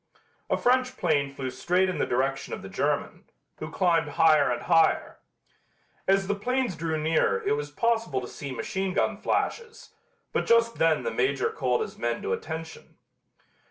A 0.49 0.57
French 0.57 0.97
plane 0.97 1.31
flew 1.31 1.51
straight 1.51 1.87
in 1.87 1.99
the 1.99 2.07
direction 2.07 2.55
of 2.55 2.63
the 2.63 2.69
German, 2.69 3.25
who 3.59 3.69
climbed 3.69 4.09
higher 4.09 4.49
and 4.49 4.63
higher. 4.63 5.19
As 6.07 6.25
the 6.25 6.33
planes 6.33 6.75
drew 6.75 6.97
nearer 6.99 7.43
it 7.45 7.51
was 7.51 7.69
possible 7.69 8.19
to 8.19 8.27
see 8.27 8.51
machine 8.51 8.95
gun 8.95 9.15
flashes, 9.15 9.93
but 10.33 10.47
just 10.47 10.79
then 10.79 11.03
the 11.03 11.11
Major 11.11 11.51
called 11.51 11.81
his 11.81 11.99
men 11.99 12.23
to 12.23 12.33
attention. 12.33 12.97